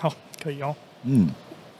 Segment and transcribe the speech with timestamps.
[0.00, 0.10] 好，
[0.42, 0.74] 可以哦。
[1.02, 1.28] 嗯，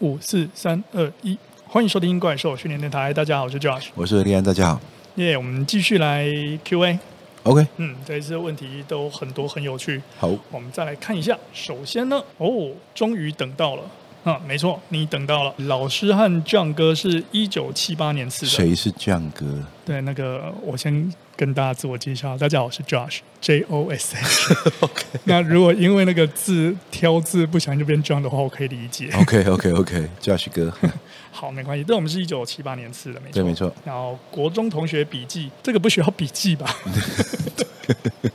[0.01, 3.15] 五四三二一，欢迎收听怪兽训练电台。
[3.15, 4.81] 大家好，我是 Josh，我是李安，大家好。
[5.15, 6.27] 耶，yeah, 我们继续来
[6.63, 6.99] Q&A。
[7.45, 10.03] OK，嗯，这一次问题都很多，很有趣。
[10.19, 11.35] 好，我们再来看一下。
[11.55, 13.85] 首先呢，哦，终于等到了。
[14.23, 15.55] 啊，没错，你等到了。
[15.57, 18.49] 老师和 John 哥是一九七八年次的。
[18.49, 19.47] 谁是 John 哥？
[19.87, 24.55] 对，那个我先跟大家自我介绍，大家好，我是 Josh，J O S H。
[24.81, 25.05] OK。
[25.25, 29.11] 那如果因为那个字挑字不小心就变 John 的话，我可以理解。
[29.15, 30.71] OK，OK，OK，Josh 哥。
[31.33, 31.85] 好，没关系。
[31.89, 33.33] 但我们是一九七八年次的，没错。
[33.33, 33.75] 对，没错。
[33.87, 36.77] 然后国中同学笔记，这个不需要笔记吧？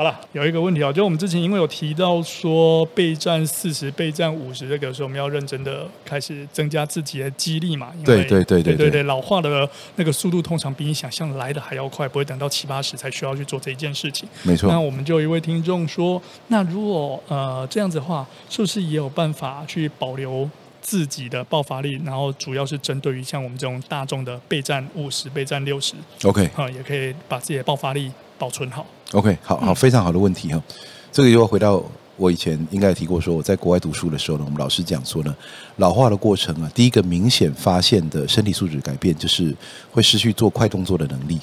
[0.00, 7.92] 好了，有一个问题啊，就我们之前因为有提到说备战四十、备战五十这个时候，我们要认真的开始增加自己的肌力嘛。
[8.02, 14.26] 对对对对对对，老化的那个速度通常比你想象来的还要快，不会等到七八十才需要去做这一件事情。
[14.42, 14.70] 没错。
[14.70, 20.48] 那我们就有一位听众说，那如果呃这样子的话，是不是也有办法去保留
[20.80, 22.00] 自己的爆发力？
[22.06, 25.92] 然后主要是针对于像我们这种大众的备战五十、备战六十
[26.24, 28.86] ，OK，啊，也可以把自己的爆发力保存好。
[29.12, 30.62] OK，好好，非常好的问题哈。
[31.10, 31.82] 这个又要回到
[32.16, 35.34] 我以前应该有提过，说我在国外读书的时候呢，我们老师讲说呢，
[35.76, 39.52] 老化的过程啊，第一个明显发现的身体素质改变，就是
[39.90, 41.40] 会失去做快动作的能力。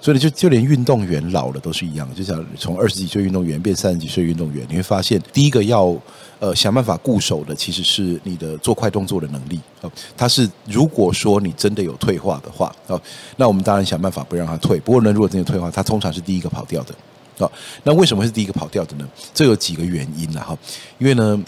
[0.00, 5.96] 所以就就连运动员老了都是一样，就像从二十几岁运动员变三十几岁运动员，你会发现第一个要
[6.38, 9.60] 呃想办法固守的，其实是你的做快动作的能力。
[9.80, 13.00] 哦，它是如果说你真的有退化的话，哦，
[13.36, 14.78] 那我们当然想办法不让它退。
[14.80, 16.94] 不过呢，如果真的退化，它通常是第一个跑掉的。
[17.38, 17.50] 哦，
[17.82, 19.08] 那为什么是第一个跑掉的呢？
[19.34, 20.58] 这有几个原因啦，哈。
[20.98, 21.44] 因为呢，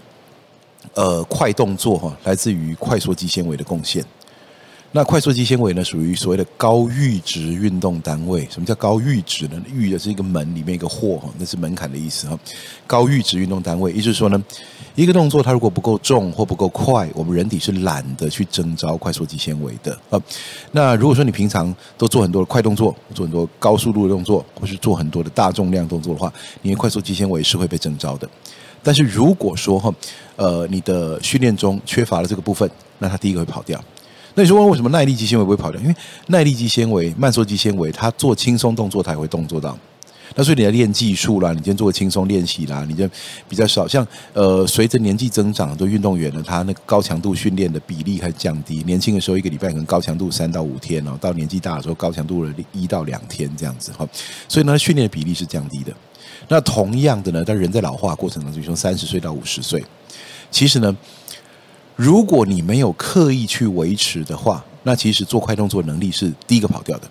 [0.95, 4.05] 呃，快动作哈来自于快速肌纤维的贡献。
[4.93, 8.45] 那快速肌纤维呢，属于所谓的高阈值运动单位。
[8.51, 9.63] 什么叫高阈值呢？
[9.73, 12.37] 阈的是一个门里面一个货哈，那是门槛的意思哈。
[12.89, 14.45] 高阈值运动单位，意思是说呢，
[14.97, 20.21] 一个动作它如果不够重或不够快，我们人体是懒得去征召快速肌纤维的啊。
[20.73, 28.29] 那如果说你平常都做很多的快动作，做很多高速度的动作，或是做很多的大重量动作的话，你的快速肌纤维是会被征召的。
[28.83, 29.95] 但是如果说哈，
[30.35, 32.69] 呃，你的训练中缺乏了这个部分，
[32.99, 33.81] 那它第一个会跑掉。
[34.35, 35.81] 那你说问为什么耐力肌纤维不会跑掉？
[35.81, 35.95] 因为
[36.29, 39.77] 耐力肌纤维、慢缩肌纤维，它做轻松动作，它也会动作到。
[40.37, 43.09] 那所以你在练技术啦，你今天做个轻松练习啦，你就
[43.49, 43.89] 比较少。
[43.89, 48.85] 像呃，随着年纪增长，很多运动员呢，他那个高强度训练的比例开始降低。
[48.85, 54.09] 年轻的时候一个礼拜可能高强度三到五天哦，到年纪大的时候高强度了一到两天这样子哈。
[54.47, 55.93] 所以呢，训练的比例是降低的。
[56.47, 59.85] 那同样的呢，但人在老化过程当中，从三十岁到五十岁，
[60.53, 60.97] 其实呢。
[62.01, 67.07] 如果你没有刻意去维持的话，那其实做快动作能力是第一个跑掉的。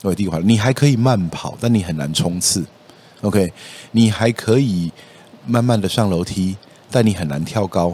[0.00, 2.64] 对，第一个跑，你还可以慢跑，但你很难冲刺。
[3.22, 3.52] OK，
[3.90, 4.92] 你还可以
[5.44, 6.56] 慢慢的上楼梯，
[6.88, 7.92] 但你很难跳高。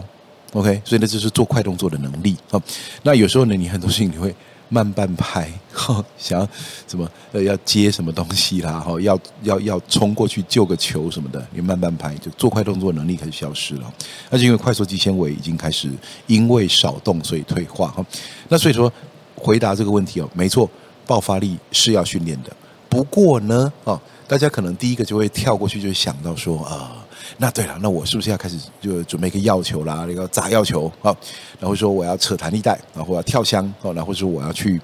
[0.53, 2.37] OK，所以呢，就是做快动作的能力。
[2.51, 2.61] 好，
[3.01, 4.35] 那有时候呢，你很多事情你会。
[4.69, 6.47] 慢半拍， 哈想要
[6.87, 13.93] 什么呃要接什么东西啦，哈，要要要冲过去救个球什么的，你慢半拍就做快动作能力开始消失了，
[14.29, 15.89] 那就因为快速肌纤维已经开始
[16.27, 18.05] 因为少动所以退化哈。
[18.49, 18.91] 那所以说
[19.35, 20.69] 回答这个问题哦，没错，
[21.05, 22.51] 爆发力是要训练的。
[22.89, 27.04] 不过呢，哦，大家可能第一个就会跳过去，就会想到说啊。
[27.37, 31.15] 那对了，那我是不是要开始就准备一个药球啦，那个砸药球啊？
[31.59, 34.79] 然后说我要扯弹力带，然后我要跳箱哦，然后说我要去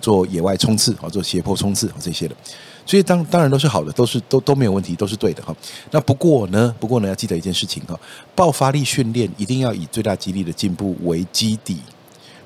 [0.00, 2.34] 做野外冲刺啊，做斜坡冲刺这些的。
[2.84, 5.54] 所以当当然都是好的，都是都都没有问题，都是对的哈。
[5.90, 7.98] 那不过呢，不过呢，要记得一件事情哈，
[8.34, 11.78] 爆发力训练一定要以最大肌力的进步为基底。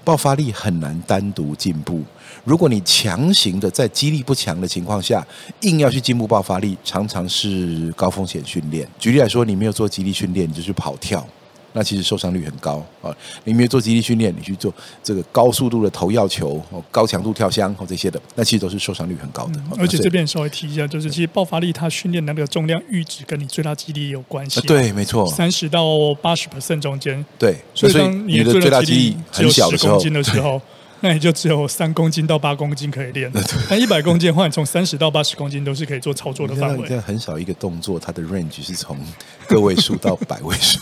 [0.04, 2.02] 爆发力很难单独进步。
[2.46, 5.26] 如果你强行的在肌力不强的情况下，
[5.62, 8.88] 硬要去进步爆发力，常常是高风险训练。
[9.00, 11.26] 举例来说，你没有做肌力训练，你就去跑跳，
[11.72, 13.12] 那其实受伤率很高啊。
[13.42, 16.62] 你没有做肌力训练，你去做这个高速度的投药球、
[16.92, 19.58] 高强度跳箱或这些的，那其实都是受伤率很高的。
[19.72, 24.60] 嗯、而且这边稍微提一下，就是其实爆发力它训练的那个重量阈值跟你最大肌力有关系。
[24.60, 27.26] 对，没错，三十到八十 percent 中间。
[27.36, 29.76] 对，所以当你的最大肌力很小的
[30.22, 30.62] 时候。
[31.00, 33.30] 那你就只有三公斤到八公斤可以练，
[33.68, 36.88] 那一百公斤的话，你从三十到八十公斤都是可以做操作的范围。
[36.88, 38.98] 这样很少一个动作，它的 range 是从
[39.46, 40.80] 个位数到百位数。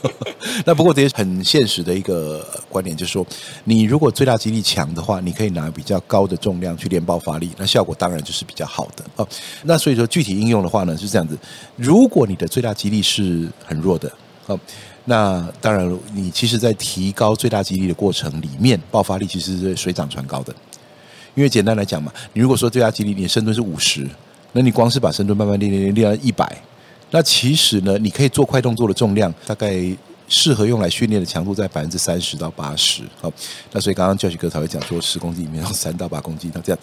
[0.64, 3.26] 那不过这也很现实的一个观点，就是说，
[3.64, 9.28] 你如果最大肌力强的话，你可以拿比较高的重量去练爆发力，那效果当然就是比较好的哦。
[9.64, 11.38] 那所以说具体应用的话呢，是这样子：
[11.76, 14.10] 如果你的最大肌力是很弱的，
[14.46, 14.58] 哦。
[15.04, 20.54] 那当然，你其实，在提高最大肌力的过程里面，爆发力其实是水涨船高的。
[21.34, 24.06] 因为简单来讲嘛，你如果说最大肌力，你的深蹲是五十，
[24.52, 26.56] 那你光是把深蹲慢慢练练练练到一百，
[27.10, 29.74] 那其实呢，你可以做快动作的重量大概
[30.28, 33.02] 适合用来训练的强度在百分之三十到八十。
[33.20, 33.32] 好，
[33.72, 36.78] 那所以刚刚教学哥才会讲说，十公斤里面有三到八公斤，那这样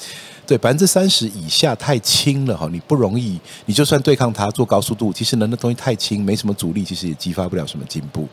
[0.46, 8.28] 对百分之三十以下太轻了哈，你不容易，你就算对抗它做高速度，其实呢那东西太轻，没什么阻力，其实也激发不了什么进步。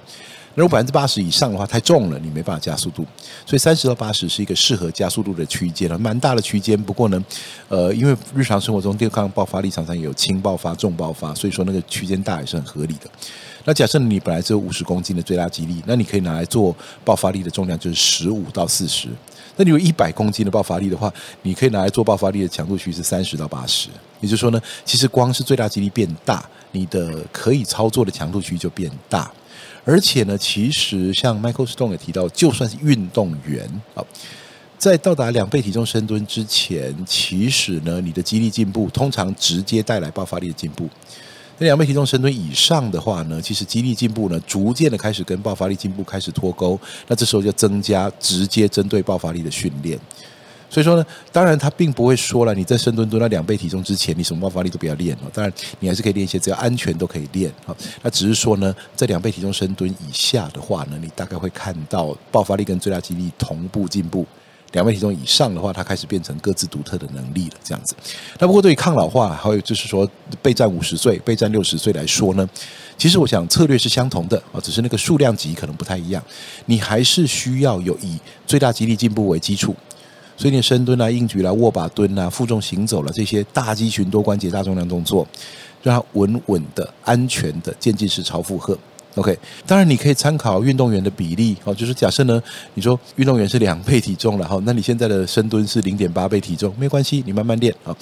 [0.55, 3.05] 如果百分之八十以上的话，太重了，你没办法加速度。
[3.44, 6.82] 所以三十到八十是一个适合加速度的区间了，蛮大的区间。
[6.82, 7.23] 不过呢，
[7.69, 13.11] 呃，因为日常生活中对抗爆发力常常有轻爆发、重爆发，所以说那个区间大也是很合理的。
[13.67, 16.75] 那假设你本来只有五十公斤的最大肌力，那你可以拿来做
[17.05, 19.09] 爆发力的重量就是十五到四十。
[19.57, 23.89] 那你有一百公斤的爆发力的话，你可以拿来做爆发力的强度区是三十到八十。
[24.21, 29.31] 也就是说呢，其实光是最大肌力变大，你的可以操作的强度区就变大。
[29.85, 34.05] 而且呢，其实像 Michael Stone 也提到，就算是运动员啊，
[34.79, 40.89] 在到达两倍体重深蹲之前，其实呢，你的肌力进步通常直接带来爆发力的进步。
[41.58, 46.79] 那两倍体重深蹲以上的话呢，其实肌力进步呢，逐渐的开始跟爆发力进步开始脱钩。
[47.06, 49.99] 那这时候就增加直接针对爆发力的训练。
[50.69, 55.31] 所以说呢，当然他并不会说了，你在深蹲蹲到两倍体重之前，你什么爆发力都不要练哦。
[55.32, 57.50] 当然，你还是可以练一些，只要安全都可以练。
[57.64, 64.26] 啊，那只是说呢，在两倍体重深蹲以下的话呢，你大概会看到爆发力跟最大肌力同步进步。
[64.76, 67.56] 两倍体重以上的话，它开始变成各自独特的能力了。
[67.64, 67.96] 这样子。
[68.38, 70.08] 那不过对于抗老化，还有就是说
[70.43, 72.46] 备战五十岁、备战六十岁来说呢，
[72.99, 76.23] 其实我想策略是相同的啊，只是那个数量级可能不太一样。
[76.67, 79.75] 你还是需要有以最大肌力进步为基础。
[80.38, 85.26] 所以你深蹲啊、硬举啦、握把蹲啊、负重行走了这些大肌群多关节大重量动作，
[85.82, 88.78] 让它稳稳的、安全的渐进式超负荷。
[89.17, 89.37] OK，
[89.67, 92.43] 当然你可以参考运动员的比例哦，就是假设呢，
[92.75, 97.97] 你说运动员是两倍体重了哈，那你现在的深蹲是零点八倍体重，没关系，你慢慢练啊。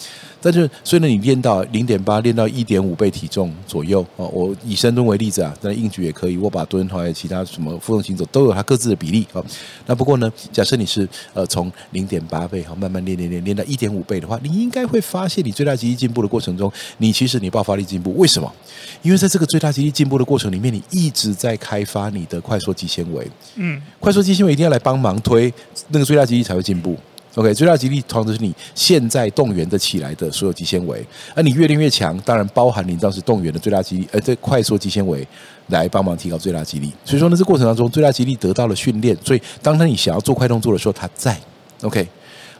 [0.44, 4.28] 但是所以呢，你练到零点八，练到一点五倍体重左右哦。
[4.28, 9.42] 我以深蹲为例子啊，那硬举也可以，握把蹲还有其他什么负重行走都有它各自的比例啊。
[9.86, 18.52] 那不过呢，假设你是呃从零点八倍哈慢慢练练练练到一点五倍的话，你应该会发现你最大肌力进步的过程中，你其实你爆发力进步，为什么？
[19.00, 23.26] 因为在这个最大肌力进步的过程里面，你一直在开发你的快速肌纤维。
[23.54, 25.50] 嗯，快速肌纤维一定要来帮忙推
[25.88, 26.96] 那个最大肌力才会进步。
[27.36, 31.04] OK，最大肌力通常就是你现在动员的起来的所有肌纤维，
[31.34, 35.26] 而你越练越强，当然包含你当时动员的最大肌力，呃，这快速肌纤维
[35.66, 36.92] 来帮忙提高最大肌力。
[37.04, 41.36] 所以说呢，这过程当中最大肌力得到了训练，所以当他你想要做快动作的时候，它在。
[41.82, 42.06] OK，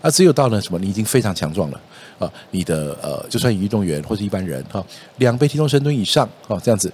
[0.03, 1.81] 而只有到了什么，你已经非常强壮了。
[2.19, 4.85] 啊，你的呃，就算运动员或者一般人哈，
[5.19, 6.93] 两倍体重深蹲以上啊，这样子。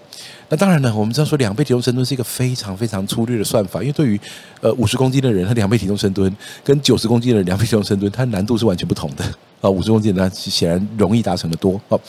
[0.49, 4.21] 那当然呢，我们知道说两倍体重深蹲是一个非常非常粗略的算法，因为对于
[4.61, 6.35] 呃五十公斤的人，他两倍体重深蹲
[6.65, 9.25] 跟九十公斤的人两倍体重深蹲，它难度是完全不同的
[9.61, 9.69] 啊。
[9.69, 12.01] 五十公斤的人显然容易达成的多哦。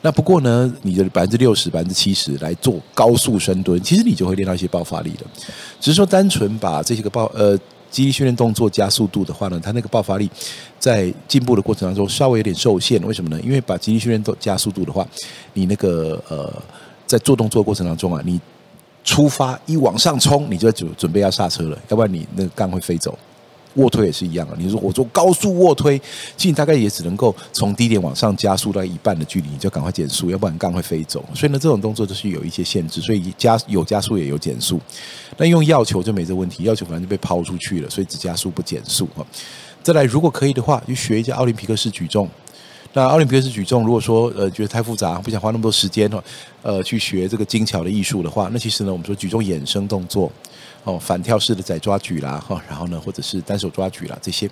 [0.00, 5.30] 那不过呢，你的百分之六十、百分之七十来做高速深蹲，其实你就会练到一些爆发力了。
[5.80, 7.58] 只是说单纯把这些个爆呃。
[7.94, 10.28] 肌力训练动作加速度的话呢，它那个爆发力
[10.80, 13.00] 在进步的过程当中稍微有点受限。
[13.06, 13.40] 为什么呢？
[13.44, 15.06] 因为把肌力训练都加速度的话，
[15.52, 16.52] 你那个呃，
[17.06, 18.40] 在做动作过程当中啊，你
[19.04, 23.16] 出发一往上冲，你就准准备要刹车了，要不然你那个杠会飞走。
[23.74, 25.98] 卧推也是一样啊，你说我做高速卧推，
[26.36, 31.24] 其实你大概也只能够从低点往上加速到一半的距离，你就赶快减速，要不然杠会飞走。
[31.34, 34.80] 所以呢，这种动作就是有一些限制，所以加有加速也有减速。
[35.36, 39.26] 那用药球就没这问题，药球反正就被抛出去了，所以只加速不减速啊。
[39.82, 42.28] 再来，如果可以的话，就学一下奥林匹克式举重。
[42.92, 46.22] 那奥林匹克式举重，如果说呃觉得太复杂，不想花那么多时间哦，
[46.62, 50.30] 呃去学这个精巧的艺术的话，那其实呢，我们说举重衍生动作。
[50.84, 54.48] 哦，反跳式的窄抓举啦，哈，然后呢，或者是单手抓举啦，这些，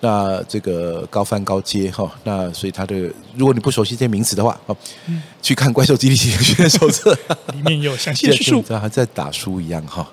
[0.00, 7.14] 那这个高翻高接哈，那所以它的，如果你不熟悉这些名词的话，哦，嗯、去看《怪兽基地训练手册》，
[7.54, 10.06] 里面有详细的叙述，像在打书一样哈。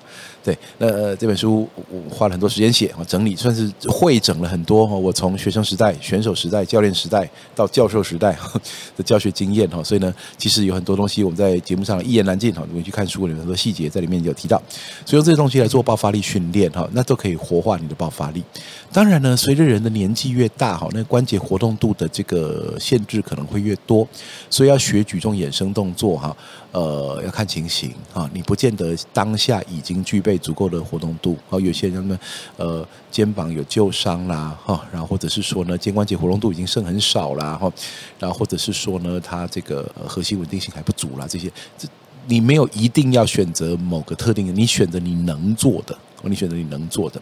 [0.45, 8.37] 对，那、呃、这本书我花了很多时间写，我整理算是汇整了很多，我从学生时代、选手时代、教练时代到教授时代
[8.95, 14.61] 的教学经验哈，所以呢，其实有很多东西我们在节目上一言难尽哈，你去看书里面很多细节在里面有提到，
[15.03, 18.43] 所以用这些东西来做爆发力训练哈，那都可以活化你的爆发力。
[18.91, 24.07] 当然呢，随着人的年纪越大哈，那关节活动度的这个限制可能会越多，
[24.49, 26.37] 所以要学举重衍生动作哈。
[26.75, 31.37] 呃，要看情形啊，你不见得当下已经具备足够的活动度。
[31.49, 32.19] 好，有些人呢
[32.57, 37.71] 呃肩膀有旧伤啦，哈，然后或者是说呢，肩关节活动度已经剩很少啦，哈，
[38.19, 41.87] 然后或者是说呢，他这个核心稳定性还不足啦，这些，这
[42.27, 47.21] 你没有一定要选择某个特定的，你选择你能做的，你选择你能做的。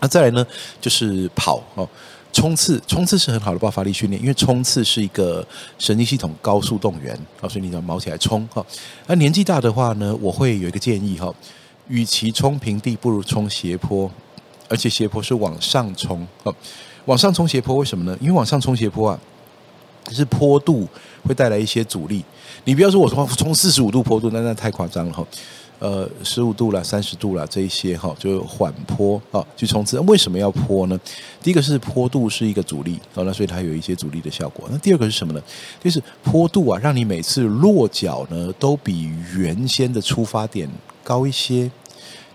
[0.00, 0.44] 那再来呢，
[0.80, 1.88] 就是跑哦。
[2.32, 5.46] 冲刺，冲刺是很好的爆发力训练，因为冲刺是一个
[5.78, 8.64] 神经系统高速动员，所以你要毛起来冲哈。
[9.06, 11.32] 那年纪大的话呢，我会有一个建议哈，
[11.88, 14.10] 与其冲平地，不如冲斜坡，
[14.68, 16.26] 而且斜坡是往上冲。
[16.44, 16.54] 哦，
[17.04, 18.16] 往上冲斜坡，为什么呢？
[18.20, 19.20] 因为往上冲斜坡啊，
[20.10, 20.88] 是坡度
[21.24, 22.24] 会带来一些阻力。
[22.64, 25.26] 你不要说我冲冲四十五度坡度，那那太夸张了哈。
[25.82, 29.98] 呃，十五度了，三十度了，这一些哈，就缓坡啊，去冲刺。
[30.02, 30.96] 为什么要坡呢？
[31.42, 34.68] 第一个是坡度是一个阻力，哦，那所以它有一些阻力的效果。
[34.70, 35.42] 那第二个是什么呢？
[35.82, 40.70] 就是坡度啊，让你每次落脚呢，都比原先的出发点
[41.02, 41.68] 高一些，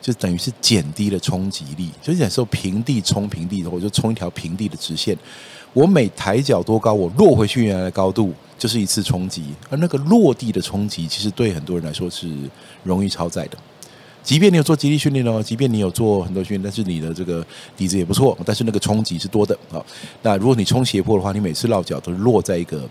[0.02, 1.90] 就等于是减低了冲击力。
[2.02, 5.18] 所以有时候平地冲平地，我就冲一条平地的直线，
[5.78, 8.34] 我每抬脚多高，我落回去原来的高度。
[8.58, 12.28] 就是一次冲击，而那个落地的冲击，其实对很多人来说是
[12.84, 13.58] 容易超载的。
[14.24, 17.46] 即便你有做肌力训练哦，即便你有做很多训练，但是你的这个
[17.78, 19.78] 底子也不错，但是那个冲击是多的啊。
[20.24, 22.82] 那如果你冲斜坡的话，你每次落脚都落在一个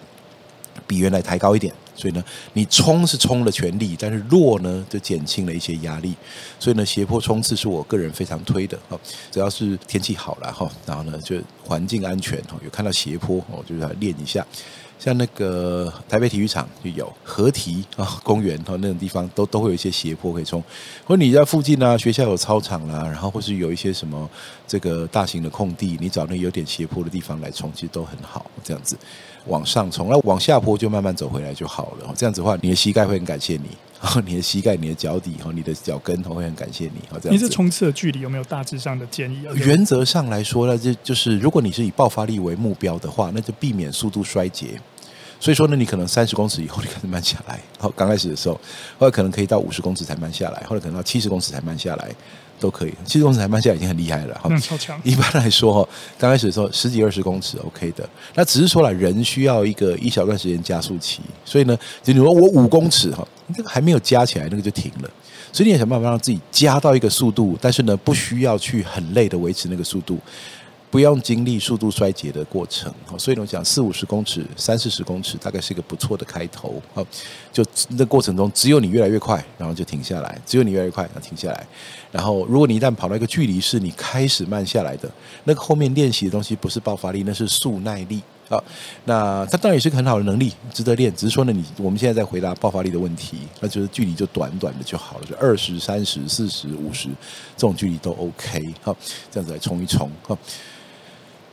[0.87, 2.23] 比原来抬高一点，所以呢，
[2.53, 6.15] 你冲是冲了全力，但是弱呢就减轻了一些压力。
[6.61, 8.99] 所以呢，斜坡冲刺是我个人非常推的哈。
[9.31, 14.47] 只要是天气好了哈，然后呢就环境安全哈，有看到斜坡哦，就来练一下。
[14.99, 20.63] 像那个台北体育场就有河堤啊，公园哈那种地方都都会有一些斜坡可以冲，
[21.05, 24.29] 或者你在附近啊，学校有操场啦，然后或是有一些什么
[24.67, 28.51] 这个大型的空地，你找那有点斜坡的地方来冲，其实都很好。
[28.65, 28.97] 这样子
[29.47, 32.13] 往上冲，那往下坡就慢慢走回来就好了。
[32.17, 33.69] 这样子的话，你的膝盖会很感谢你，
[34.01, 37.01] 然 后你的膝盖、你的脚底和你的脚跟都会很感谢你。
[37.11, 37.31] 哈，这样子。
[37.31, 39.53] 你这冲刺的距离有没有大致上的建议啊？
[39.55, 44.81] 原则上来说呢，就就是如果你是以爆发力为目标的话，那就避免速度衰竭。
[45.39, 48.55] 所以说呢，你可能三十公尺以后你开始慢下来，好，刚开始的时候，
[48.99, 52.11] 后来可能可以到五十公尺才慢下来，后来可能到七十公尺才慢下来，
[52.59, 52.95] 都可以。
[53.05, 55.01] 七十公尺才慢下来已经很厉害了，哈、嗯，超强。
[55.05, 65.11] 一般来说，哈，刚开始的时候十几二十公尺 OK 的，那只是说了人需要一个一小段时间加速期，所以呢，就你说我五公尺哈，你这个还没有加起来，那个就停了，
[65.53, 70.19] 所以你也想办法让自己加到一个速度，但是呢，不需要去很累的维持那个速度。
[70.91, 76.81] 不用经历速度衰竭的过程，所以我讲四五十公尺、三四十公尺，大概是一个不错的开头。
[77.53, 81.67] 就那过程中，只有你越来越快，然后就停下来；只有你越来越快，然后停下来。
[82.11, 85.11] 然后，如果你一旦跑到一个距离是你开始慢下来的，
[85.45, 88.23] 那个后面练习的东西不是爆发力，那是速耐力。
[88.49, 88.63] 好，
[89.05, 91.15] 那它当然也是个很好的能力，值得练。
[91.15, 97.09] 只是说呢，你我们现在在回答爆发力的问题，那就是距离就短短的就好了，就二十三十、四十、五十
[97.57, 98.75] 这种距离都 OK。
[98.83, 98.97] 好，
[99.31, 100.11] 这样子来冲一冲。
[100.23, 100.39] 好。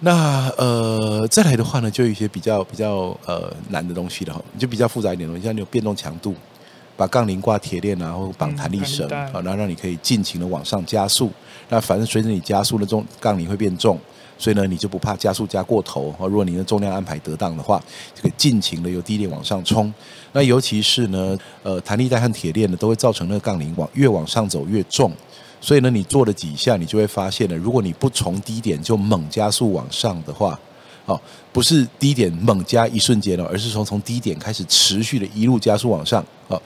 [0.06, 6.36] 那呃，再来的话呢，就有一些比较比较呃难的东西了哈，就比较复杂一点的东西，像你有变动强度，
[6.98, 11.32] 把杠铃挂铁链然后绑弹力绳啊，然后让你可以尽情的往上加速。
[11.70, 13.98] 那反正随着你加速的重，杠铃会变重，
[14.44, 16.14] 所以呢，你就不怕加速加过头。
[16.20, 17.82] 如果你的重量安排得当的话，
[18.14, 19.94] 就可以尽情的由低点往上冲。
[20.34, 25.10] 那尤其是呢，呃，弹力带和铁链呢，都会造成那个杠铃往越往上走越重。
[25.62, 30.60] 所以呢，你做了几下，你就会发现了，如果你不从低点就猛加速往上的话，
[31.06, 31.18] 哦，
[31.54, 36.62] 不是低点猛加一瞬间了，而是从从低点开始持续的一路加速往上，哦，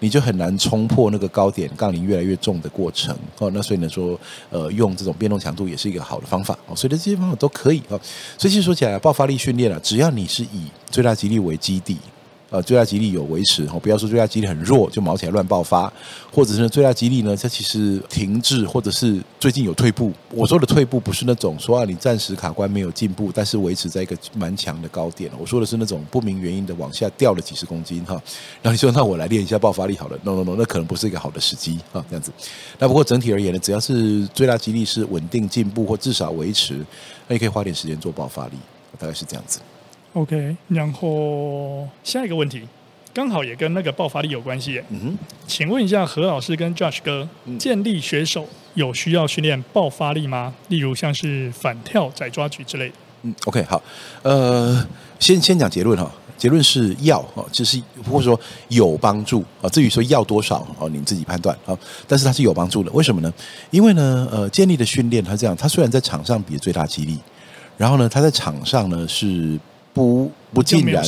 [0.00, 4.18] 你就很难冲破那个高点，杠铃越来越重的过程，哦，那所以呢说，
[4.50, 8.00] 呃，用这种变动强度也是一个好的方法，哦，所以这些方法都可以，哦，
[8.36, 11.96] 所以其实说起来，爆发力训练啊，只要你是以最大肌力为基地。
[12.50, 15.90] 呃，最大肌力有维持，哦，不要说最大肌力很弱就毛起来乱爆发，
[16.32, 20.12] 或者是最大肌力呢，它其实停滞，或者是最近有退步。
[20.30, 25.30] 我说的退步不是那种说啊，你暂时卡关没有进步，但是维持在一个蛮强的高点。
[25.38, 28.14] 我说的是那种不明原因的往下掉了几十公斤哈。
[28.60, 32.32] 然后你说那我来练一下爆发力好了，no no no，那可能不是一个好的时机啊，这样子。
[32.80, 36.74] 那不过整体而言呢，只要是最大肌力是稳定进步或至少维持，
[37.28, 38.54] 那你可以花点时间做爆发力，
[38.98, 39.60] 大概是这样子。
[40.14, 42.62] OK，然后下一个问题，
[43.14, 44.82] 刚好也跟那个爆发力有关系。
[44.88, 47.28] 嗯哼，请问一下何老师跟 Josh 哥，
[47.60, 50.52] 建立选手有需要训练爆发力吗？
[50.66, 52.94] 例如像是反跳、窄抓举之类的。
[53.22, 53.80] 嗯，OK，好，
[54.22, 54.84] 呃，
[55.20, 59.68] 先先讲结论哈，结论是要哦，就是或者说有帮助啊。
[59.68, 61.78] 至于说要多少哦，你自己判断啊。
[62.08, 63.32] 但是它是有帮助的，为什么呢？
[63.70, 67.16] 因为呢，呃，建立的训练它这样，它虽然在场上比最大肌力，
[67.76, 69.56] 然后呢，它在场上呢是。
[70.00, 71.04] 不不尽然，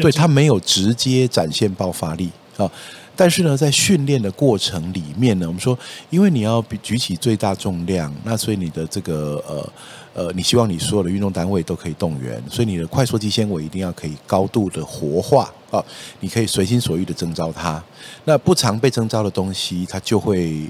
[0.00, 2.70] 对，他没有直接展现爆发力啊。
[3.14, 5.78] 但是呢，在训练的过程里面呢，我们说，
[6.10, 9.72] 因为你要举起最大重量，那所以你的这个呃
[10.14, 15.84] 呃，你希望你所有的运动单位都可以动员，所以你的快速肌纤维一定要可以高度的活化啊，
[16.20, 17.82] 你可以随心所欲的征召它。
[18.24, 20.66] 那不常被征召的东西，它就会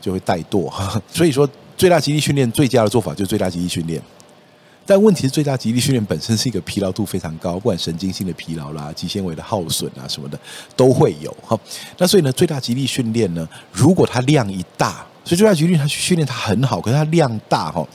[0.00, 0.70] 就会怠惰。
[1.10, 1.48] 所以说，
[1.78, 4.00] 最大肌力训练最佳的做法就是最大肌力训练。
[4.90, 10.36] 但问题是，最大肌力训练本身是一个疲劳度非常高，不管神经性的疲劳啦、肌纤维的耗损啊什么的
[10.74, 11.56] 都会有哈。
[11.96, 17.86] 那所以呢，最大肌力训练呢，如果它量一大，所以最大肌力它训练它很好，可是它量大哈，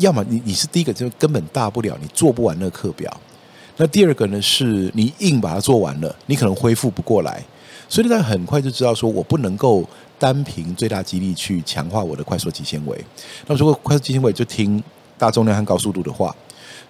[0.00, 3.14] 要么你你是第一个就根本大不了，你做不完那个课表。
[3.76, 7.44] 那第二个呢，是你硬把它做完了，你可能恢复不过来，
[7.86, 9.86] 所以他很快就知道说，我不能够
[10.18, 13.04] 单凭最大肌力去强化我的快速肌纤维。
[13.46, 14.82] 那如果快速肌纤维就听
[15.18, 16.34] 大重量和高速度的话，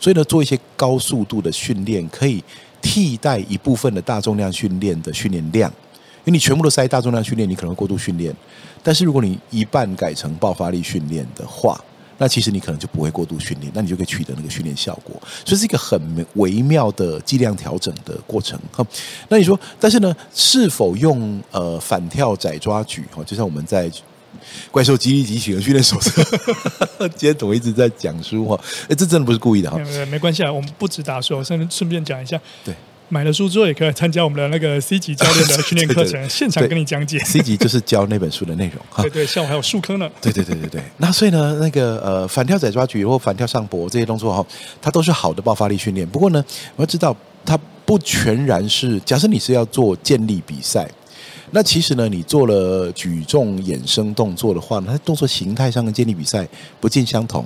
[0.00, 2.42] 所以呢，做一些高速度的训练，可以
[2.80, 5.70] 替代一部分的大重量训练的训练量，
[6.24, 8.34] 因为你全部都塞大重量训练，你可能过度训练。
[8.82, 11.80] 但是如果你一半改成爆发力训练的话，
[12.18, 16.00] 那其实你可能就不会过度训练，那你就可以取得那个训练效果，所以是一个很
[16.34, 18.56] 微妙的剂量调整的过程。
[18.70, 18.86] 哈，
[19.28, 23.04] 那你说，但是呢，是否用呃反跳窄抓举？
[23.10, 23.90] 哈，就像我们在
[24.70, 26.22] 怪兽肌力及体能训练手册，
[27.16, 29.78] 今天我一直在讲书哈，哎，这真的不是故意的哈，
[30.10, 32.74] 没关系啊，我们不止打书，顺顺便讲一下，对。
[33.10, 37.18] 买了书之后，也可以参加我们的那个 C 级教练的 训练课程，现场跟你讲解。
[37.18, 39.02] C 级就是教那本书的内容哈。
[39.04, 40.10] 对对，下午还有术科呢。
[40.22, 40.82] 对对对对对。
[40.96, 44.44] 那所以呢，那个呃反跳窄抓举或反跳上搏这些动作哈，
[44.80, 46.08] 它都是好的爆发力训练。
[46.08, 46.42] 不过呢，
[46.76, 47.14] 我要知道
[47.44, 48.98] 它不全然是。
[49.00, 50.90] 假设你是要做健力比赛，
[51.50, 56.48] 那其实呢，你做了举重衍生动作的话呢，它动作形态上跟健力比赛
[56.80, 57.44] 不尽相同。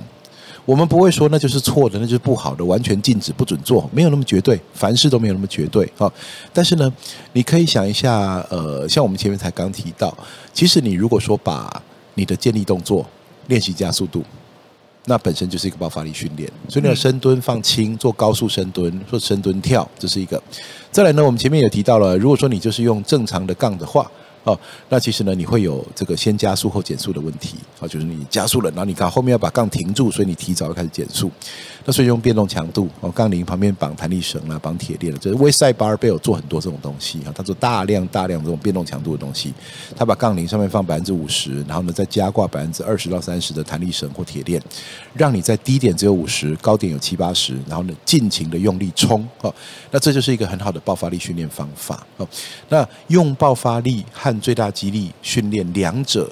[0.65, 6.11] 我们不会说那就是错的，那就是不好的，完全禁止不准做，没有那么绝对，凡事都没有那么绝对啊。
[6.53, 6.91] 但是呢，
[7.33, 10.15] 你可以想一下，呃，像我们前面才刚提到，
[10.53, 11.81] 其实你如果说把
[12.13, 13.03] 你的健力动作
[13.47, 14.23] 练习加速度，
[15.09, 16.49] 那本身就是一个爆发力训练。
[16.69, 20.41] 所以你要深蹲放轻，做高速深蹲，做深蹲跳，这是一个。
[20.89, 24.09] 再来呢，我们前面也提到了，如果说你就是用正常的杠的话。
[24.45, 31.29] 哦，那其实呢，你会有这个先加速后减速的问题啊，就是你加速了，然后你看后面要把杠停住，所以你提早开始减速。
[31.85, 39.53] 那所以用变动强度哦，杠铃旁边绑弹力绳啊，绑铁链了，就是威赛 barbell 做很多这种东西啊，他做大量大量这种变动强度的东西，
[39.95, 44.61] 他把杠铃上面放百分之五十，然后呢再加挂百分之二十到三十的弹力绳或铁链，
[45.13, 49.53] 让你在低点只有五十，高点有七八十，然后呢尽情的用力冲哦，
[49.91, 52.27] 那这就是一个很好的爆发力训练方法哦。
[52.67, 56.31] 那用爆发力和最大肌力训练两者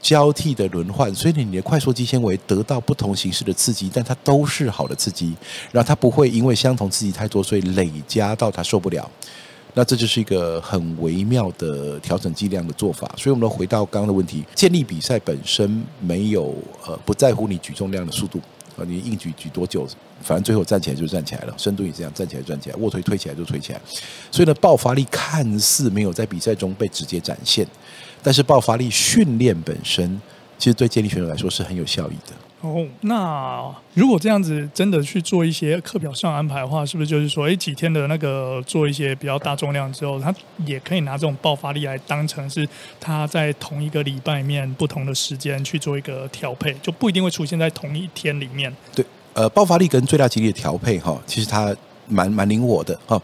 [0.00, 5.34] 交替的轮换，所以你的快速肌纤维得到不同形式的刺激，但它都是好的刺激，
[5.72, 9.10] 然后它不会因为相同刺激太多，所以累加到它受不了。
[9.74, 13.08] 那这就是一个很微妙的调整剂量的做法。
[13.16, 16.54] 所以我们回到刚刚的问题，健力比赛本身没有
[16.86, 18.40] 呃不在乎你举重量的速度
[18.76, 19.86] 啊，你硬举举多久，
[20.22, 23.80] 反正最后站起来就站起来了，深蹲也这样，站起来站起来，卧推推起来就推起来。
[24.32, 27.64] 所以呢，爆发力看似没有在比赛中被直接展现。
[28.28, 30.20] 但是爆发力训练本身，
[30.58, 32.34] 其实对健力选手来说是很有效益的。
[32.60, 40.30] 哦，那如果这样子真的去做一些课表上安排的话，是不是就是说，哎，几天的那个做一些比较大重量之后，他
[40.66, 42.68] 也可以拿这种爆发力来当成是
[43.00, 48.70] 他在同一个礼拜里面不同的时间去做一个调配，就不一定会出现在同一天里面。
[48.94, 51.74] 对，呃，爆发力跟最大肌力的调配哈，其实它
[52.06, 53.18] 蛮蛮灵活的哈。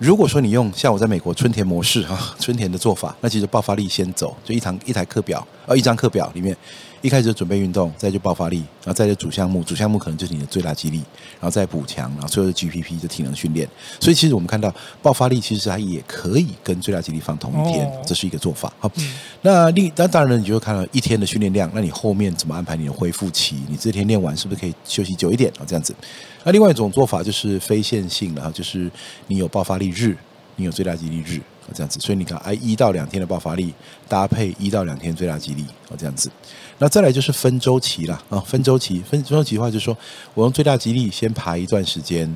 [0.00, 6.56] 如果说你用像我在美国春田模式哈， 春田的做法，那其实爆发力先走，就一堂一台课表，呃，一张课表里面。
[7.02, 13.66] 一开始就准备运动，再就爆发力，然后再就主项目，主项目可能就是你的最大肌力，然后再补强，然后最后是 GPP 就体能训练。
[13.98, 18.70] 所以其实我们看到爆发力其实它也可以跟最大肌力放同一天，这是一个做法。
[18.78, 18.92] 好，
[19.40, 23.56] 那另那当然呢，你就会看到一天的训练量，那你后面怎么安排你的恢复期？
[23.66, 25.64] 你这天练完是不是可以休息久一点啊？
[25.66, 25.94] 这样子。
[26.44, 28.90] 那另外一种做法就是非线性的哈，就是
[29.26, 30.16] 你有爆发力日，
[30.56, 31.40] 你有最大肌力日。
[31.72, 33.72] 这样子，所以你看，哎，一到两天的爆发力
[34.08, 36.28] 搭配一到两天最大肌力，哦，这样子。
[36.78, 39.96] 那再来就是分周期了啊，分周期，分周期的话，就是说
[40.34, 42.28] 我用最大肌力先爬一段时间，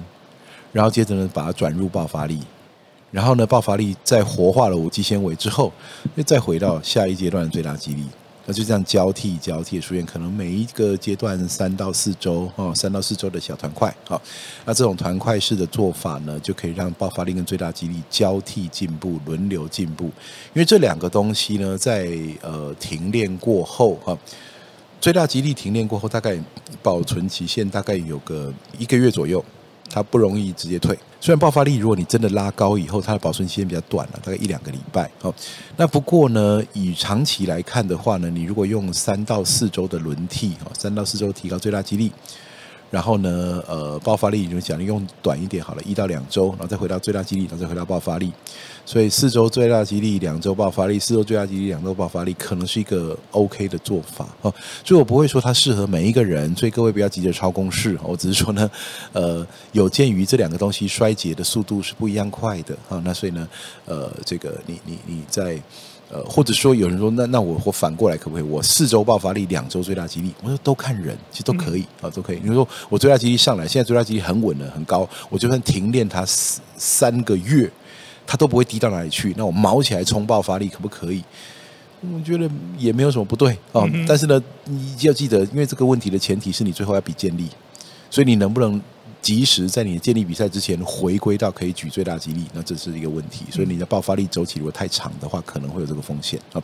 [0.71, 2.39] 然后接着呢把它转入爆发力，
[3.11, 5.73] 然后呢爆发力再活化了我肌纤维之后，
[6.15, 8.05] 又再回到下一阶段的最大肌力。
[8.47, 14.21] 那就这样交替交替出现，可能每一个阶段三到四周哦，三到四周的小团块，好，
[14.65, 20.05] 那这种团块式的做法呢，就可以让爆发力跟最大肌力交替进步，轮流进步。
[20.05, 22.09] 因为这两个东西呢，在
[22.43, 24.17] 呃停练过后哈，
[25.01, 26.39] 最大肌力停练过后，大概
[26.83, 29.43] 保存期限大概有个一个月左右。
[29.95, 35.09] 它不容易直接退，虽然爆发力，如果你真的拉高以后，它的保存期间比较短了，大概一两个礼拜。
[35.21, 35.33] 好，
[35.77, 42.11] 那不过呢，以长期来看的话呢，你如果用三到四周的轮替，三到四周提高最大肌力，
[42.95, 48.33] 然后呢，呃，爆发力你就讲你用短一点好了，一到两周，然后再回到最大肌力，然后再回到爆发力。
[48.87, 54.55] 所以四周最大肌力，两周爆发力；四周最大肌力，两周爆发力，可能是一个 OK 的做法哦。
[54.85, 57.99] 所以我不会说它适合每一个人，所以各位不要急着抄公式。
[58.05, 58.71] 我只是说呢，
[59.13, 63.03] 呃，有鉴于这两个东西衰竭的速度是不一样快的啊。
[63.05, 63.49] 那所以呢，
[63.87, 65.61] 呃，这个你你你在
[66.11, 68.45] 呃，或者说有人说，那那我我反过来可不可以？
[68.45, 72.41] 我四周爆发力，两周最大肌力，我说都看人，其实都可以啊，都可以。
[72.43, 76.25] 你说我最大肌力上来，现在最大肌力很稳了，很高，我就算停练它
[76.77, 77.71] 三个月。
[78.27, 81.23] 它都不会低到哪里去，那我毛起来冲爆发力可不可以？
[82.01, 83.83] 我觉得也没有什么不对啊。
[83.83, 87.51] 哦嗯、但是呢，你要记得，因为这个问题的前提是你最后要比建立，
[88.09, 88.81] 所以你能不能
[89.25, 93.47] 及时在你的健力比赛之前回归到可以举最大肌力，那这是一个问题。
[93.51, 96.63] 所以你的爆发力周期如果太长的话，可能会有这个风险啊。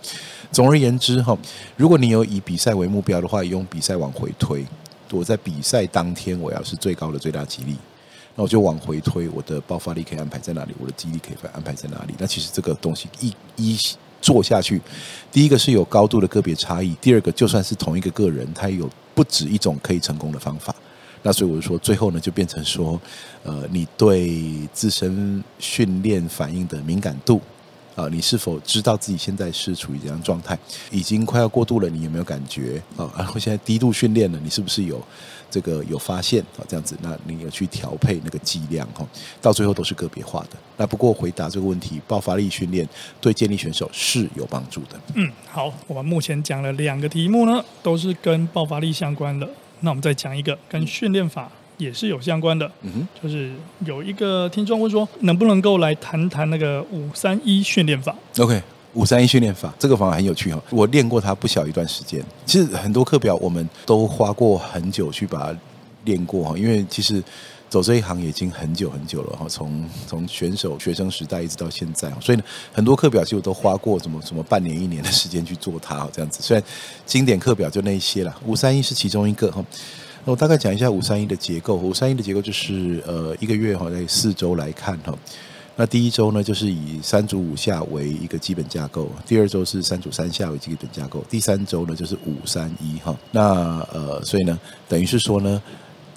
[0.52, 1.34] 总而言之哈，
[1.74, 4.66] 如果你有以比赛为目标的话，用比赛往回推，
[5.10, 7.74] 我在比赛当天我要是最高的最大肌力。
[8.36, 10.74] 那我就往回推，我的爆发力可以安排在哪里？
[10.78, 12.14] 我的肌力可以安排在哪里？
[12.18, 13.78] 那其实这个东西一一
[14.20, 14.78] 做下去，
[15.32, 20.74] 第一个是有高度的个别差异，第二个就算是同一个个人，他有不止一种可以成功的方法。
[21.22, 23.00] 那所以我就说，最后呢，就变成说，
[23.42, 27.40] 呃，你对自身训练反应的敏感度。
[27.96, 30.56] 啊，你是否知道自己现在是处于怎样状态？
[30.90, 32.80] 已经快要过度了，你有没有感觉？
[32.96, 35.02] 啊，然后现在低度训练了，你是不是有
[35.50, 36.40] 这个有发现？
[36.56, 38.88] 啊，这样子，那你有去调配那个剂量？
[38.94, 39.06] 哈，
[39.42, 40.50] 到最后都是个别化的。
[40.78, 42.88] 那不过回答这个问题，爆发力训练
[43.20, 44.98] 对健力选手是有帮助的。
[45.14, 49.46] 嗯，好，我们目前讲了两个题目呢，都是跟爆发力相关的。
[49.80, 51.50] 那我们再讲一个跟训练法。
[51.78, 53.50] 也是有相关的，嗯哼，就是
[53.86, 58.62] 有一个听众问说，能不能够来谈谈那个五三一训练法？OK，
[58.92, 62.22] 五三一训练法这个方法很有趣哈，我练过它不小一段时间。
[62.44, 65.58] 其实很多课表我们都花过很久去把它
[66.04, 67.22] 练过哈，因为其实
[67.70, 76.42] 走这一行已经很久很久了哈，从从选手学生时代一直到现在，所以呢，很多课表其实我都花过什么什么半年一年的时间去做它这样子。
[76.42, 76.62] 虽然
[77.06, 79.64] 经典课表就那一些了，五三一是其中一个哈。
[80.24, 81.76] 我大概讲一下五三一的结构。
[81.76, 85.16] 五三一的结构就是，呃，一个月哈，在四周来看哈。
[85.76, 93.16] 那第一周呢，就是以三组五下为一个基本架构；第二周是三组三下为基本架构；第三周呢，就是五三一哈。
[93.30, 95.62] 那呃，所以呢，等于是说呢，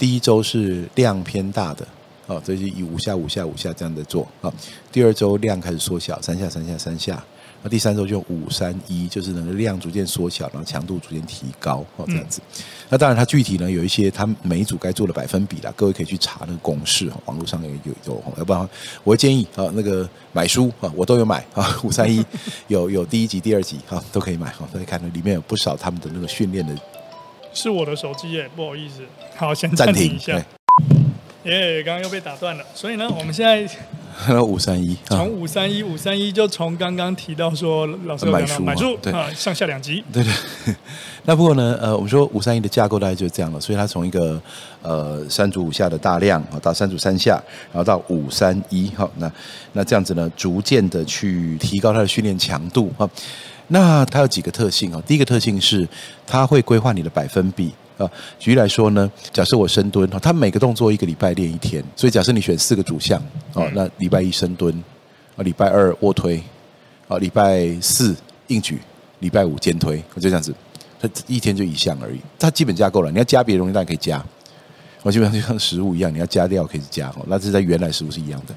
[0.04, 1.88] 第一周是量偏大的，
[2.28, 4.52] 哦，这是以五下五下五下这样的做啊。
[4.92, 7.24] 第二周量开始缩小，三下三下三下。
[7.62, 12.42] 那第三周就五三一，就是那个量逐渐缩小，然后强度逐渐提高，哦，这样子。
[12.58, 18.24] 嗯、那当然，它具体呢有一些，它每一组该做的百分比啦，各位可以去查那个公式，网络上有有有。
[18.38, 18.70] 要不然，
[19.06, 22.22] 我会建议啊，那个买书啊，我都有买啊，五三一
[22.68, 26.76] 有有第一集、第二集啊，都可以买哈，都可以看到里面有不少他们的那个训练的。
[27.54, 29.04] 是我的手机耶，不好意思，
[29.36, 30.34] 好，先暂停一下。
[31.44, 33.68] 耶，刚刚又被打断了，所以呢，我们现在。
[34.46, 40.04] 五三一，从五三一五三一就从刚刚提到说，老师买书买书对啊，上下两集。
[40.14, 40.76] 对对。
[41.26, 44.40] 那不过呢，呃，我们说五三一的架构大概就是这样了，所以它从一个
[44.84, 49.32] 呃三组五下的大量啊，到三组三下，然后到五三一，哈，那
[49.72, 53.10] 那这样子呢，逐渐的去提高它的训练强度啊。
[53.74, 55.02] 那它有几个特性哦？
[55.08, 55.88] 第一个特性是
[56.28, 57.74] 它会规划你的百分比。
[57.96, 58.10] 啊，
[58.40, 63.22] 举例来说呢，假设我深蹲，他每个动作一个礼拜练一天，所以假设你选四个主项，
[63.54, 64.74] 哦，那礼拜一深蹲，
[65.36, 66.42] 啊，礼拜二卧推，
[67.08, 68.16] 啊，礼拜四
[68.48, 68.80] 硬举，
[69.20, 70.52] 礼拜五肩推，就这样子，
[71.00, 74.24] 它一天就一项而已，它基本架构了，你要加别的东西，当然可以加。
[75.04, 78.56] 我基本上就像食物一样，你要加料可以加哦，那这是在原来食物是一样的。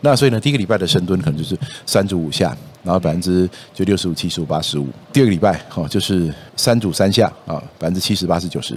[0.00, 4.88] 那所以呢，第一个礼拜的深蹲可能就是三组五下，然后百分之就六十五、七十五、八十五。
[5.12, 8.74] 第二个礼拜哈就是三组三下啊，百分之七十、八十、九十。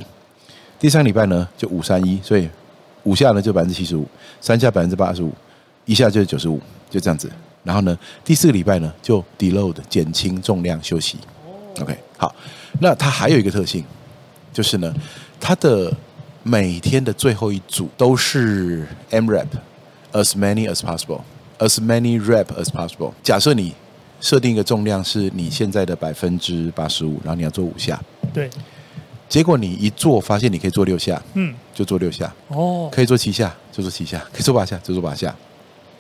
[0.80, 2.50] 第三个礼拜呢就五三一，所以
[3.04, 4.08] 五下呢就百分之七十五，
[4.40, 5.34] 三下百分之八十五，
[5.86, 6.60] 一下就是九十五，
[6.90, 7.32] 就这样子。
[7.64, 11.18] 然后呢，第四个礼拜呢就 deload 减轻重量休息。
[11.80, 12.36] OK，好，
[12.80, 13.84] 那它还有一个特性，
[14.54, 14.94] 就是呢
[15.40, 15.92] 它的。
[16.44, 23.12] 每天的最后一组都是 M rep，as many as possible，as many rep as possible。
[23.22, 23.76] 假设你
[24.22, 28.02] 设定一个重量是你现在的百分之八十五，然后你要做五下，
[28.34, 28.50] 对。
[29.28, 32.34] 结果你一做发现你可以做六下，嗯，就做六下。
[32.50, 35.34] 哦，可以做七下就做七下，可以做八下就做八下。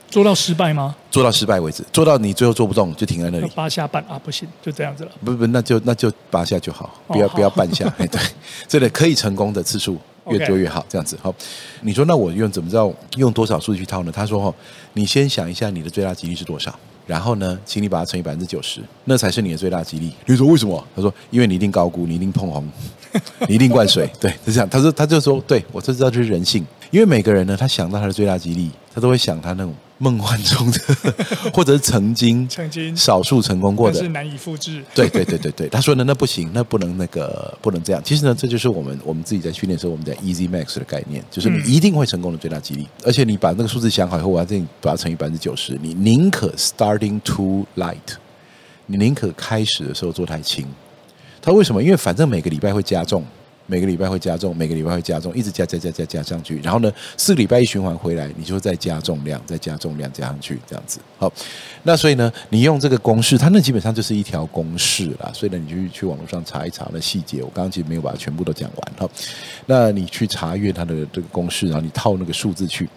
[0.09, 0.93] 做到失败吗？
[1.09, 3.49] 做到失败为止，做到你最后做不动就停在那里。
[3.55, 5.11] 八下半啊，不行，就这样子了。
[5.23, 7.85] 不不，那就那就八下就好，不要、哦、不要半下。
[7.97, 8.19] 哎，对，
[8.67, 11.17] 这个可以成功的次数越多越好，这样子。
[11.21, 11.33] 好，
[11.79, 14.11] 你说那我用怎么知道用多少数据去套呢？
[14.11, 14.53] 他说哦，
[14.91, 16.77] 你先想一下你的最大几率是多少，
[17.11, 20.13] 然后呢，请你把它乘以百分之九十，那才是你的最大激励。
[20.25, 20.81] 你说为什么？
[20.95, 22.65] 他说因为你一定高估，你一定碰红。
[23.49, 24.09] 你一定灌水。
[24.17, 24.69] 对，是这样。
[24.69, 29.75] 他说，他就说，对，我就知道这是人性，因为每个人呢，他想到他的最大激励，他都会想他那种。
[30.01, 30.79] 梦幻中的，
[31.53, 34.83] 或者是曾经曾经少数成功过的，是难以复制。
[34.95, 38.01] 对对对对对，他说呢，那不行，那不能那个不能这样。
[38.03, 42.87] 其实呢，这就是我们我们自己在训练的时候，我们讲 Easy Max 的概念，就是你一定会成功的最大激励。
[43.05, 47.97] 而且你把那个数字想好以后，我要这样把它乘以百分之九十，你宁可 starting too light，
[48.87, 50.65] 你宁可开始的时候做太轻。
[51.39, 51.83] 他为什么？
[51.83, 53.23] 因为反正每个礼拜会加重。
[53.71, 56.59] 每个礼拜会加重，每个礼拜会加重，一直加加加加加上去。
[56.59, 60.99] 然后呢，四个礼拜一循环回来，你就会再加重量，再加重量加上去，这样子。
[61.17, 61.31] 好，
[61.83, 65.31] 那所以呢，你用这个公式，它那基本上就是一条公式啦。
[65.33, 67.41] 所以呢，你就去去网络上查一查那细节。
[67.41, 68.93] 我刚刚其实没有把它全部都讲完。
[68.97, 69.09] 好，
[69.67, 72.89] 那你去查阅它的这个公式，然后你套那个数字去。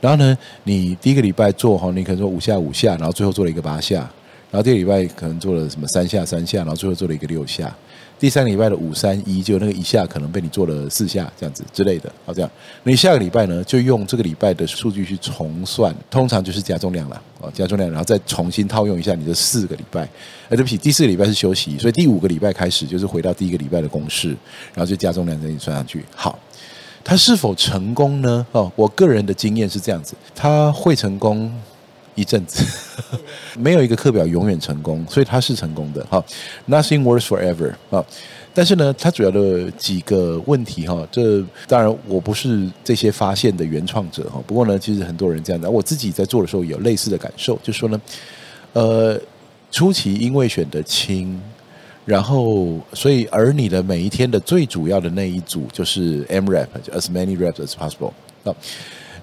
[0.00, 4.08] 然后呢，你第一个礼拜做哈，你可能说五下五下，然后最后做了一个八下。
[4.52, 7.74] 然后第二个礼拜可能做了什么三下三下，然后最后做了一个六下。
[8.24, 12.50] 第三个礼拜的五三一，就那个一下可能被你做了四下这样子之类的，好这样。
[12.82, 20.08] 那你下个礼拜呢，就用这个礼拜的数据去重算，通常就是加重量了，哦，加重量，然后再重新套用一下你的四个礼拜。
[20.48, 24.28] 哎，对不起，第四个礼拜是休息，所以第五个礼拜开始就是回到第一个礼拜的公式，
[24.72, 26.02] 然后就加重量给你算上去。
[26.16, 26.38] 好，
[27.04, 28.46] 它是否成功呢？
[28.52, 31.52] 哦，我个人的经验是这样子，它会成功。
[32.14, 32.64] 一阵子，
[33.58, 36.04] 没有一个课表永远成功，所以它是成功的。
[36.06, 36.24] 哈
[36.68, 38.04] ，Nothing works forever 啊。
[38.56, 44.40] 但是呢，它主要的几个问题哈，这当然我不是这些发现的原创者哈。
[44.46, 48.00] 不过呢，其实很多人这样的，我自己在做的时候有类似的感受，就是说呢，
[48.74, 49.20] 呃，
[49.72, 51.36] 初期因为选的轻，
[52.04, 58.12] 然后所以而你的每一天的最主要的那一组就是 M rep，就 as many reps as possible
[58.44, 58.54] 啊，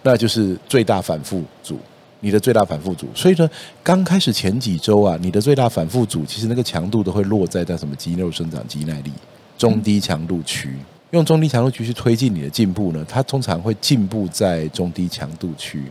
[0.03, 1.79] 那就是最大反复组。
[2.21, 3.49] 你的最大反复组，所以呢，
[3.83, 9.11] 刚开始前几周啊，你的最大反复组其实那个强度都会落在在什么肌肉生长、肌耐力、
[9.57, 10.75] 中低强度区，
[11.09, 15.83] 用中低强度区去推进你的进步呢，它通常会进步在中低强度区，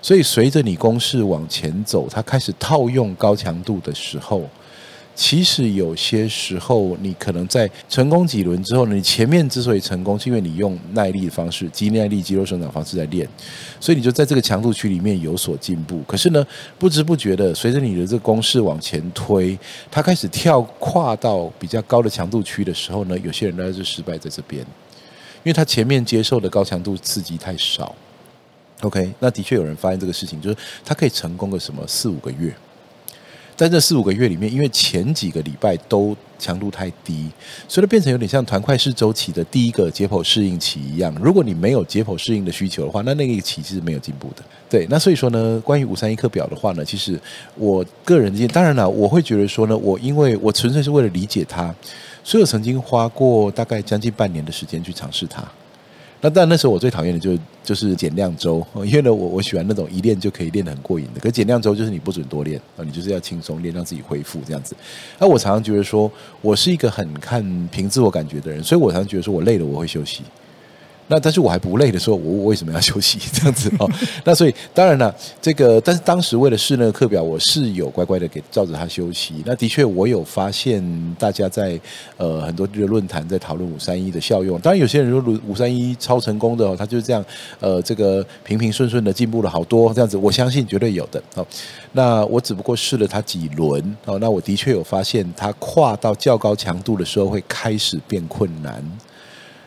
[0.00, 4.48] 所以随着你公式往前走，它开始套用高强度的时候。
[5.14, 13.28] 其实有些时候，你可能在成功几轮之后呢，你前面之所以成功，是因为你用耐力的方式、肌耐力、肌肉生长方式在练，
[13.78, 16.02] 所以你就在这个强度区里面有所进步。
[16.06, 16.44] 可是呢，
[16.78, 19.56] 不知不觉的，随着你的这个公式往前推，
[19.90, 27.94] 它开始跳跨到比较高的强度区的时候呢，有些人呢就失败在这边，因为他前面接受的高强度刺激太少。
[28.80, 32.52] OK，那的确有人发现这个事情，就是他可以成功个什么四五个月。
[33.56, 37.30] 在这四五个月里面，因为前几个礼拜都强度太低，
[37.68, 41.14] 所以它变成有点像团块式周期的第一个解剖适应期一样。
[41.22, 44.42] 如果你没有解剖适应的需求的话，那那个期是没有进步的。
[44.68, 47.18] 对，那所以说呢，关于五三一课表的话呢，其实
[47.54, 51.72] 我个人建议，当然了，我会觉得说呢，我因为我纯粹是为了理解它，
[52.24, 55.44] 所以我曾经花过大概将近半年的时间去尝试它。
[56.24, 61.20] 那但那时候我最讨厌的就是就是减量周，因为呢我我喜欢那种一练就可以练得很过瘾的。
[61.20, 64.74] 可减量周就是你不准多练啊，你就是要轻松练，让自己恢复这样子。
[65.18, 66.10] 那我常常觉得说，
[66.40, 70.22] 我是一个很看凭自我感觉的人，所以我常常觉得说我累了我会休息。
[71.08, 73.90] 那但是我还不累的时候，我为什么要休息 这样子哦？
[74.24, 79.42] 那所以当然了，这个但是当时为了试那个课表，我是有乖乖的给照着他休息。
[79.44, 80.82] 那的确我有发现
[81.18, 81.78] 大家在
[82.16, 84.58] 呃很多的论坛在讨论五三一的效用。
[84.60, 87.24] 当然有些人说五三一超成功的哦，他就是这样
[87.60, 91.46] 呃这个平平顺顺的进步了好多这样子，我相信绝对有的哦。
[91.92, 98.82] 那我只不过试了他几轮哦，那我的确有发现他跨到较高强度的时候会开始变困难。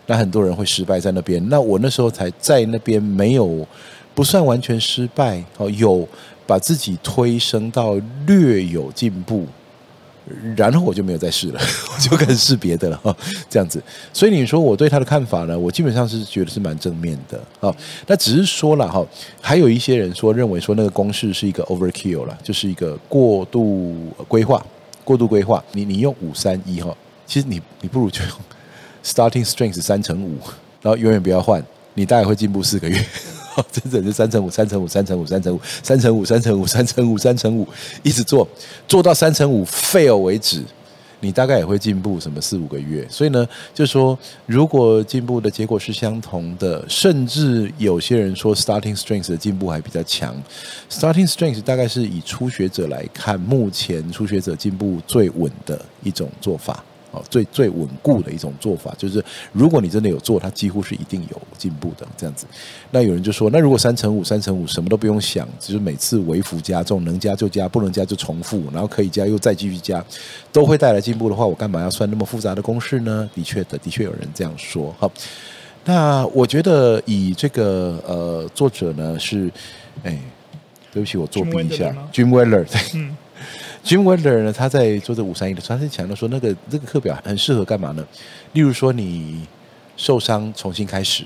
[0.07, 3.67] 那很多人会失败在那边，那我那时候才在那边没有
[4.15, 6.07] 不算完全失败哦，有
[6.47, 9.45] 把自己推升到略有进步，
[10.55, 11.59] 然后我就没有再试了，
[11.93, 13.15] 我就开始试别的了哈，
[13.49, 13.83] 这样子。
[14.13, 17.75] 所以你说我对他的看法呢，我基本上是觉得是蛮正面的啊。
[18.07, 19.05] 那只是说了哈，
[19.41, 23.95] 还有一些人说认为说那个公式是一个 overkill 了，就是一个过度
[24.27, 24.65] 规划，
[25.03, 25.61] 过度规划。
[25.73, 28.21] 你你用五三一哈，其实你你不如就。
[29.07, 30.35] Starting strength 三乘五，
[30.81, 33.05] 然后永远不要换，你大概会进步四个月。
[33.71, 37.67] 真的是三乘五，三乘五，三乘五，三乘五，三乘五，三乘五，三乘五，三乘五，
[38.03, 38.45] 一直做，
[38.85, 40.61] 做到三乘五 fail 为止，
[41.21, 43.07] 你大概也会进步什么四五个月。
[43.09, 50.35] 所以呢，就说如果进步的结果是相同的，甚至有些人说 starting strength 的进步还比较强。
[50.91, 56.83] Starting strength 大概是以初学者来看，目前初学者进步最稳的一种做法。
[57.11, 62.45] 哦，最最稳固的一种做法，就是如果你真的有做，它几乎是一定有进步的这样子。
[62.91, 70.03] 那有人就说，那如果三乘五，三乘五什么都不用想，就是每次微幅加重，能加就加，不能加就重复，然后可以加又再继续加，
[70.51, 73.29] 都会带来进步的话，我干嘛要算那么复杂的公式呢？
[73.33, 74.93] 的确的，的确有人这样说。
[74.99, 75.09] 好，
[75.85, 79.49] 那我觉得以这个呃作者呢是，
[80.03, 80.19] 哎，
[80.91, 83.15] 对不起，我作弊一下，Jim Weller，嗯。
[83.87, 88.05] Jim Weller 呢，他在做这五三一的，他是强调说，那个这个课表很适合干嘛呢？
[88.51, 89.47] 例如说，你
[89.95, 91.23] 受伤重新开始，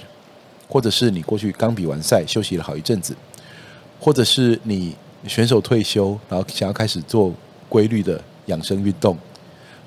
[0.70, 3.16] 或者是你过去刚比完赛休息了好一阵子，
[4.00, 4.96] 或者是你
[5.26, 7.34] 选手退休，然后想要开始做
[7.68, 9.18] 规律的养生运动，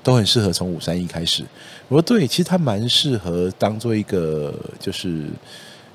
[0.03, 1.45] 都很适合从五三一开始。
[1.87, 5.29] 我说对，其实它蛮适合当做一个，就是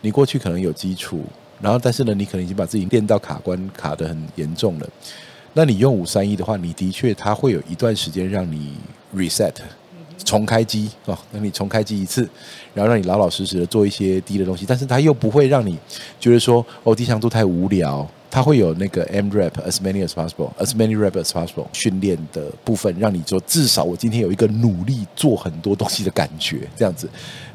[0.00, 1.22] 你过去可能有基础，
[1.60, 4.88] 然后但是呢，你可能已经把自己练到卡关卡得很严重了。
[5.52, 8.74] 那你用五三一的话，你的确它会有一段时间让你
[9.14, 9.52] reset
[10.24, 12.28] 重开机哦，那你重开机一次，
[12.72, 15.76] 然后让你老老实实的做一些低的东西，但是它又不会让你
[16.20, 18.08] 觉得说哦低强度太无聊。
[18.30, 27.08] 它会有那个 M rep as many as possible as many rep as possible 训练的部分，让你做至少我今天有一个努力做很多东西的感觉，这样子。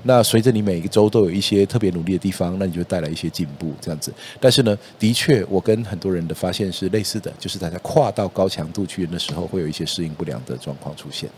[0.04, 4.14] 那随着你每一个周都有一些特别努力的地方，那你就带来一些进步，这样子。
[4.40, 11.30] 但是呢，的确，我跟很多人的发现是类似的，就是大家跨到高强度去的时候，会有一些适应不良的状况出现。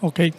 [0.00, 0.32] OK。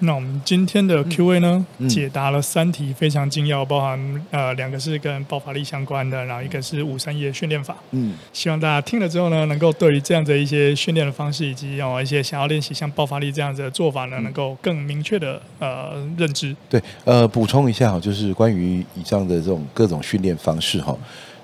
[0.00, 7.76] 那我们今天的 Q&A 呢，解答了三题非常精要，包含呃两个是跟爆发力相关的，然后一个是五三一的训练法。
[7.92, 16.54] 嗯，希望大家听了之后呢，能够对于这样的一些训练的方式，以及哦一些想要练习像爆发力这样子的做法呢，嗯、能够更明确的呃认知。
[16.68, 20.96] 对，呃，补充一下哈，就是关于以上的这种各种训练方式哈，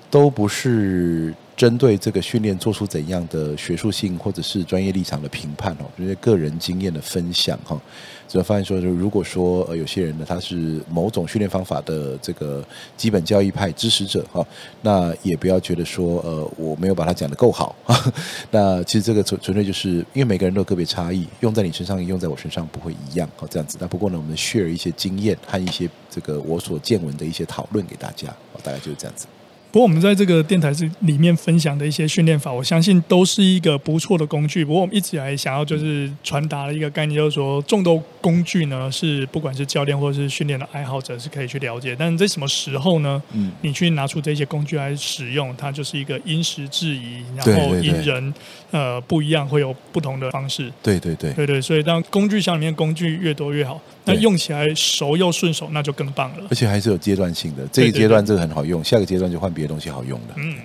[0.09, 1.33] 都不是。
[1.55, 7.79] 针对这个训练做出怎样的学术性或者是专业立场的评判哦，这些个人经验的分享哈，
[8.27, 12.65] 所以发现说，就如果说呃有些人呢他是某种训练方法的这个
[12.97, 14.43] 基本教育派支持者哈，
[14.81, 17.75] 那也不要觉得说呃我没有把它讲得够好，
[18.49, 23.77] 那其实这个纯纯粹就是因为每个人都有个别差异，用在你身上用在我身上不会一样哦，这样子。
[23.79, 28.29] 那不过呢，我们 share 一些经验和一些这个我所见闻的一些讨论给大家，
[28.63, 29.27] 大概就是这样子。
[29.71, 34.65] 不过我们在这个电台是里面分享的一些训练法，我相信都是一个不错的工具。
[34.65, 43.21] 不过我们一直以来想要就是传达的一个概念，就是说众多工具呢，是不管是教练或者是训练的爱好者是可以去了解，但是在什么时候呢？
[43.31, 48.33] 嗯，你去拿出这些工具来使用，它就是一个因时制宜，然后因人
[48.71, 50.69] 呃不一样，会有不同的方式。
[50.83, 56.43] 对对对对对，所以当工具箱里面工具越多越好，那用起来熟又顺手，那就更棒了。
[56.49, 59.61] 而且还是有阶段性的，这个阶段这个很好用，下个阶段就换别。
[59.61, 60.33] 别的东西好用的。
[60.37, 60.57] 嗯，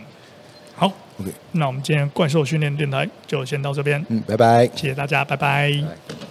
[0.74, 4.02] 好，OK，那我们今天怪兽训练电台就先到这边。
[4.08, 5.70] 嗯，拜拜，谢谢大家，拜拜。
[5.70, 6.26] 拜拜。